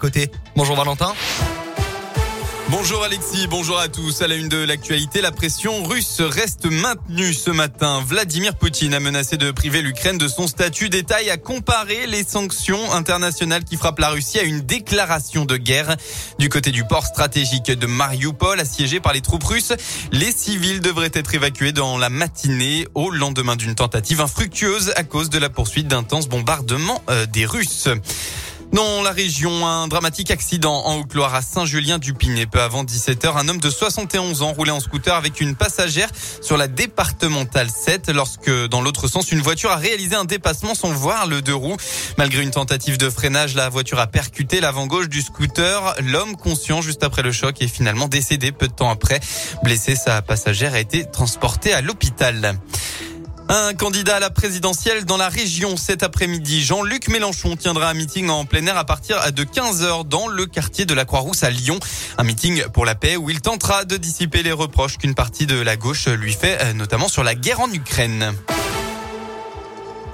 Côté. 0.00 0.30
Bonjour 0.54 0.76
Valentin. 0.76 1.12
Bonjour 2.68 3.02
Alexis, 3.02 3.48
bonjour 3.48 3.80
à 3.80 3.88
tous. 3.88 4.22
À 4.22 4.28
la 4.28 4.36
une 4.36 4.48
de 4.48 4.58
l'actualité, 4.58 5.20
la 5.20 5.32
pression 5.32 5.82
russe 5.82 6.20
reste 6.20 6.66
maintenue 6.66 7.34
ce 7.34 7.50
matin. 7.50 8.00
Vladimir 8.06 8.54
Poutine 8.54 8.94
a 8.94 9.00
menacé 9.00 9.36
de 9.38 9.50
priver 9.50 9.82
l'Ukraine 9.82 10.16
de 10.16 10.28
son 10.28 10.46
statut 10.46 10.88
d'État 10.88 11.16
à 11.28 11.36
comparer 11.36 12.06
les 12.06 12.22
sanctions 12.22 12.92
internationales 12.92 13.64
qui 13.64 13.76
frappent 13.76 13.98
la 13.98 14.10
Russie 14.10 14.38
à 14.38 14.44
une 14.44 14.60
déclaration 14.60 15.44
de 15.44 15.56
guerre. 15.56 15.96
Du 16.38 16.48
côté 16.48 16.70
du 16.70 16.84
port 16.84 17.04
stratégique 17.04 17.72
de 17.72 17.86
Mariupol, 17.88 18.60
assiégé 18.60 19.00
par 19.00 19.12
les 19.12 19.20
troupes 19.20 19.42
russes, 19.42 19.72
les 20.12 20.30
civils 20.30 20.80
devraient 20.80 21.10
être 21.12 21.34
évacués 21.34 21.72
dans 21.72 21.98
la 21.98 22.08
matinée 22.08 22.86
au 22.94 23.10
lendemain 23.10 23.56
d'une 23.56 23.74
tentative 23.74 24.20
infructueuse 24.20 24.92
à 24.94 25.02
cause 25.02 25.28
de 25.28 25.40
la 25.40 25.50
poursuite 25.50 25.88
d'intenses 25.88 26.28
bombardements 26.28 27.02
euh, 27.10 27.26
des 27.26 27.46
Russes. 27.46 27.88
Dans 28.72 29.02
la 29.02 29.12
région, 29.12 29.66
un 29.66 29.88
dramatique 29.88 30.30
accident 30.30 30.84
en 30.84 31.00
Haute-Loire 31.00 31.34
à 31.34 31.40
Saint-Julien-du-Pinet. 31.40 32.46
Peu 32.46 32.60
avant 32.60 32.84
17h, 32.84 33.36
un 33.36 33.48
homme 33.48 33.60
de 33.60 33.70
71 33.70 34.42
ans 34.42 34.52
roulait 34.52 34.70
en 34.72 34.80
scooter 34.80 35.14
avec 35.14 35.40
une 35.40 35.56
passagère 35.56 36.10
sur 36.42 36.58
la 36.58 36.68
départementale 36.68 37.70
7 37.70 38.10
lorsque, 38.10 38.50
dans 38.68 38.82
l'autre 38.82 39.08
sens, 39.08 39.32
une 39.32 39.40
voiture 39.40 39.70
a 39.70 39.76
réalisé 39.76 40.16
un 40.16 40.26
dépassement 40.26 40.74
sans 40.74 40.92
voir 40.92 41.26
le 41.26 41.40
deux 41.40 41.54
roues. 41.54 41.76
Malgré 42.18 42.42
une 42.42 42.50
tentative 42.50 42.98
de 42.98 43.08
freinage, 43.08 43.54
la 43.54 43.70
voiture 43.70 44.00
a 44.00 44.06
percuté 44.06 44.60
l'avant 44.60 44.86
gauche 44.86 45.08
du 45.08 45.22
scooter. 45.22 45.94
L'homme, 46.04 46.36
conscient 46.36 46.82
juste 46.82 47.02
après 47.02 47.22
le 47.22 47.32
choc, 47.32 47.62
est 47.62 47.68
finalement 47.68 48.06
décédé 48.06 48.52
peu 48.52 48.68
de 48.68 48.74
temps 48.74 48.90
après. 48.90 49.20
Blessé, 49.64 49.96
sa 49.96 50.20
passagère 50.20 50.74
a 50.74 50.80
été 50.80 51.04
transportée 51.04 51.72
à 51.72 51.80
l'hôpital. 51.80 52.58
Un 53.50 53.72
candidat 53.72 54.16
à 54.16 54.20
la 54.20 54.28
présidentielle 54.28 55.06
dans 55.06 55.16
la 55.16 55.30
région 55.30 55.78
cet 55.78 56.02
après-midi, 56.02 56.62
Jean-Luc 56.62 57.08
Mélenchon 57.08 57.56
tiendra 57.56 57.88
un 57.88 57.94
meeting 57.94 58.28
en 58.28 58.44
plein 58.44 58.66
air 58.66 58.76
à 58.76 58.84
partir 58.84 59.32
de 59.32 59.42
15h 59.42 60.06
dans 60.06 60.28
le 60.28 60.44
quartier 60.44 60.84
de 60.84 60.92
la 60.92 61.06
Croix-Rousse 61.06 61.44
à 61.44 61.50
Lyon. 61.50 61.78
Un 62.18 62.24
meeting 62.24 62.64
pour 62.74 62.84
la 62.84 62.94
paix 62.94 63.16
où 63.16 63.30
il 63.30 63.40
tentera 63.40 63.86
de 63.86 63.96
dissiper 63.96 64.42
les 64.42 64.52
reproches 64.52 64.98
qu'une 64.98 65.14
partie 65.14 65.46
de 65.46 65.58
la 65.58 65.76
gauche 65.76 66.08
lui 66.08 66.34
fait, 66.34 66.58
euh, 66.60 66.72
notamment 66.74 67.08
sur 67.08 67.24
la 67.24 67.34
guerre 67.34 67.60
en 67.60 67.72
Ukraine. 67.72 68.34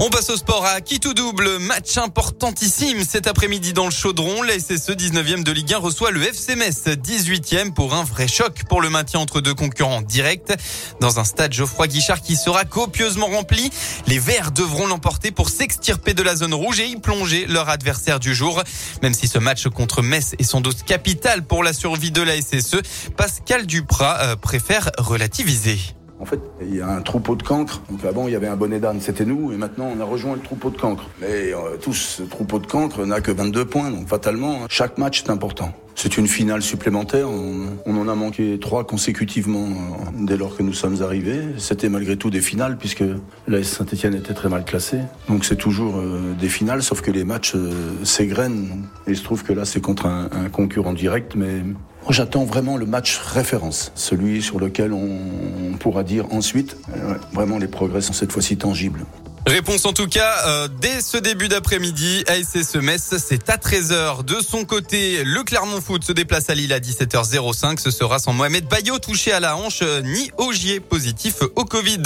On 0.00 0.10
passe 0.10 0.28
au 0.28 0.36
sport 0.36 0.66
à 0.66 0.80
qui 0.80 0.98
tout 0.98 1.14
double. 1.14 1.58
Match 1.60 1.98
importantissime 1.98 3.04
cet 3.04 3.28
après-midi 3.28 3.72
dans 3.72 3.84
le 3.84 3.92
chaudron. 3.92 4.42
La 4.42 4.58
SSE 4.58 4.90
19e 4.90 5.44
de 5.44 5.52
Ligue 5.52 5.72
1 5.72 5.78
reçoit 5.78 6.10
le 6.10 6.20
FC 6.20 6.56
Metz 6.56 6.86
18e 6.86 7.72
pour 7.72 7.94
un 7.94 8.02
vrai 8.02 8.26
choc 8.26 8.64
pour 8.68 8.82
le 8.82 8.90
maintien 8.90 9.20
entre 9.20 9.40
deux 9.40 9.54
concurrents 9.54 10.02
directs. 10.02 10.52
Dans 11.00 11.20
un 11.20 11.24
stade 11.24 11.52
Geoffroy 11.52 11.86
Guichard 11.86 12.22
qui 12.22 12.34
sera 12.34 12.64
copieusement 12.64 13.28
rempli, 13.28 13.70
les 14.08 14.18
Verts 14.18 14.50
devront 14.50 14.88
l'emporter 14.88 15.30
pour 15.30 15.48
s'extirper 15.48 16.12
de 16.12 16.24
la 16.24 16.34
zone 16.34 16.54
rouge 16.54 16.80
et 16.80 16.86
y 16.86 16.96
plonger 16.96 17.46
leur 17.46 17.68
adversaire 17.68 18.18
du 18.18 18.34
jour. 18.34 18.64
Même 19.00 19.14
si 19.14 19.28
ce 19.28 19.38
match 19.38 19.68
contre 19.68 20.02
Metz 20.02 20.34
est 20.40 20.44
sans 20.44 20.60
doute 20.60 20.82
capital 20.82 21.46
pour 21.46 21.62
la 21.62 21.72
survie 21.72 22.10
de 22.10 22.22
la 22.22 22.34
SSE, 22.36 22.82
Pascal 23.16 23.64
Duprat 23.64 24.18
euh, 24.22 24.36
préfère 24.36 24.90
relativiser. 24.98 25.78
En 26.24 26.26
fait, 26.26 26.40
il 26.62 26.76
y 26.76 26.80
a 26.80 26.88
un 26.88 27.02
troupeau 27.02 27.36
de 27.36 27.42
cancres. 27.42 27.82
Donc 27.90 28.02
avant, 28.06 28.26
il 28.28 28.32
y 28.32 28.34
avait 28.34 28.46
un 28.46 28.56
bonnet 28.56 28.80
d'âne, 28.80 28.98
c'était 28.98 29.26
nous, 29.26 29.52
et 29.52 29.58
maintenant, 29.58 29.92
on 29.94 30.00
a 30.00 30.04
rejoint 30.06 30.36
le 30.36 30.40
troupeau 30.40 30.70
de 30.70 30.78
cancres. 30.78 31.04
Mais 31.20 31.52
euh, 31.52 31.76
tous, 31.78 31.92
ce 31.92 32.22
troupeau 32.22 32.58
de 32.60 32.66
cancres 32.66 33.04
n'a 33.04 33.20
que 33.20 33.30
22 33.30 33.66
points, 33.66 33.90
donc 33.90 34.08
fatalement, 34.08 34.60
chaque 34.70 34.96
match 34.96 35.22
est 35.22 35.28
important. 35.28 35.74
C'est 35.94 36.16
une 36.16 36.26
finale 36.26 36.62
supplémentaire. 36.62 37.28
On, 37.28 37.94
en 37.94 38.08
a 38.08 38.14
manqué 38.14 38.58
trois 38.58 38.84
consécutivement 38.84 39.66
euh, 39.66 40.24
dès 40.24 40.38
lors 40.38 40.56
que 40.56 40.62
nous 40.62 40.72
sommes 40.72 41.02
arrivés. 41.02 41.42
C'était 41.58 41.90
malgré 41.90 42.16
tout 42.16 42.30
des 42.30 42.40
finales 42.40 42.78
puisque 42.78 43.04
la 43.46 43.62
Saint-Etienne 43.62 44.14
était 44.14 44.32
très 44.32 44.48
mal 44.48 44.64
classée. 44.64 45.00
Donc 45.28 45.44
c'est 45.44 45.56
toujours 45.56 45.98
euh, 45.98 46.32
des 46.40 46.48
finales, 46.48 46.82
sauf 46.82 47.02
que 47.02 47.10
les 47.10 47.24
matchs 47.24 47.54
s'égrènent. 48.02 48.86
Et 49.06 49.10
il 49.10 49.16
se 49.18 49.24
trouve 49.24 49.44
que 49.44 49.52
là, 49.52 49.66
c'est 49.66 49.82
contre 49.82 50.06
un, 50.06 50.30
un 50.32 50.48
concurrent 50.48 50.94
direct, 50.94 51.34
mais 51.36 51.62
J'attends 52.10 52.44
vraiment 52.44 52.76
le 52.76 52.84
match 52.84 53.18
référence, 53.18 53.90
celui 53.94 54.42
sur 54.42 54.60
lequel 54.60 54.92
on 54.92 55.76
pourra 55.78 56.04
dire 56.04 56.26
ensuite, 56.32 56.76
euh, 56.94 57.14
vraiment 57.32 57.58
les 57.58 57.66
progrès 57.66 58.02
sont 58.02 58.12
cette 58.12 58.30
fois-ci 58.30 58.58
tangibles. 58.58 59.04
Réponse 59.46 59.84
en 59.84 59.92
tout 59.92 60.06
cas 60.06 60.46
euh, 60.46 60.68
dès 60.80 61.02
ce 61.02 61.18
début 61.18 61.48
d'après-midi. 61.48 62.24
ASC 62.28 62.76
Metz, 62.76 63.14
c'est 63.18 63.50
à 63.50 63.58
13h. 63.58 64.24
De 64.24 64.40
son 64.40 64.64
côté, 64.64 65.22
le 65.22 65.42
Clermont 65.42 65.82
Foot 65.82 66.02
se 66.02 66.12
déplace 66.12 66.48
à 66.48 66.54
Lille 66.54 66.72
à 66.72 66.80
17h05. 66.80 67.78
Ce 67.78 67.90
sera 67.90 68.18
sans 68.18 68.32
Mohamed 68.32 68.66
Bayo 68.66 68.98
touché 68.98 69.32
à 69.32 69.40
la 69.40 69.58
hanche, 69.58 69.80
euh, 69.82 70.00
ni 70.00 70.30
Ogier 70.38 70.80
positif 70.80 71.42
au 71.56 71.66
Covid. 71.66 72.00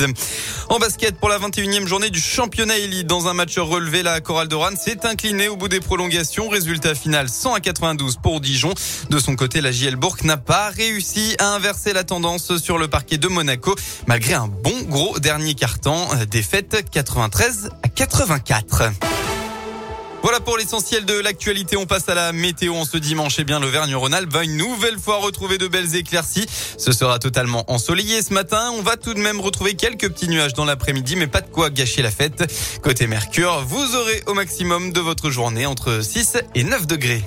En 0.68 0.80
basket, 0.80 1.16
pour 1.20 1.28
la 1.28 1.38
21e 1.38 1.86
journée 1.86 2.10
du 2.10 2.20
championnat 2.20 2.76
élite, 2.76 3.06
dans 3.06 3.28
un 3.28 3.34
match 3.34 3.56
relevé, 3.56 4.02
la 4.02 4.20
Chorale 4.20 4.48
d'Oran 4.48 4.74
s'est 4.76 5.06
inclinée 5.06 5.46
au 5.46 5.54
bout 5.54 5.68
des 5.68 5.80
prolongations. 5.80 6.48
Résultat 6.48 6.96
final 6.96 7.28
100 7.28 7.54
à 7.54 7.60
92 7.60 8.16
pour 8.20 8.40
Dijon. 8.40 8.74
De 9.10 9.18
son 9.20 9.36
côté, 9.36 9.60
la 9.60 9.70
JL 9.70 9.94
Bourg 9.94 10.16
n'a 10.24 10.38
pas 10.38 10.70
réussi 10.70 11.36
à 11.38 11.54
inverser 11.54 11.92
la 11.92 12.02
tendance 12.02 12.56
sur 12.56 12.78
le 12.78 12.88
parquet 12.88 13.16
de 13.16 13.28
Monaco, 13.28 13.76
malgré 14.08 14.34
un 14.34 14.48
bon 14.48 14.82
gros 14.88 15.20
dernier 15.20 15.54
carton. 15.54 16.08
Euh, 16.14 16.26
défaite 16.26 16.84
80 16.90 17.27
13 17.28 17.70
à 17.82 17.88
84. 17.88 18.92
Voilà 20.22 20.40
pour 20.40 20.56
l'essentiel 20.56 21.04
de 21.04 21.14
l'actualité. 21.14 21.76
On 21.76 21.86
passe 21.86 22.08
à 22.08 22.14
la 22.14 22.32
météo 22.32 22.74
en 22.74 22.84
ce 22.84 22.96
dimanche. 22.96 23.38
Et 23.38 23.42
eh 23.42 23.44
bien, 23.44 23.60
l'Auvergne-Rhône-Alpes 23.60 24.32
va 24.32 24.44
une 24.44 24.56
nouvelle 24.56 24.98
fois 24.98 25.16
retrouver 25.16 25.58
de 25.58 25.68
belles 25.68 25.94
éclaircies. 25.94 26.46
Ce 26.76 26.92
sera 26.92 27.18
totalement 27.18 27.70
ensoleillé 27.70 28.22
ce 28.22 28.34
matin. 28.34 28.72
On 28.76 28.82
va 28.82 28.96
tout 28.96 29.14
de 29.14 29.20
même 29.20 29.40
retrouver 29.40 29.74
quelques 29.74 30.08
petits 30.08 30.28
nuages 30.28 30.54
dans 30.54 30.64
l'après-midi, 30.64 31.16
mais 31.16 31.28
pas 31.28 31.40
de 31.40 31.48
quoi 31.48 31.70
gâcher 31.70 32.02
la 32.02 32.10
fête. 32.10 32.52
Côté 32.82 33.06
Mercure, 33.06 33.64
vous 33.66 33.94
aurez 33.94 34.22
au 34.26 34.34
maximum 34.34 34.92
de 34.92 35.00
votre 35.00 35.30
journée 35.30 35.66
entre 35.66 36.00
6 36.02 36.38
et 36.54 36.64
9 36.64 36.86
degrés. 36.86 37.24